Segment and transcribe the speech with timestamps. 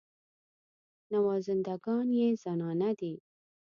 [1.11, 3.13] نوازنده ګان یې زنانه دي.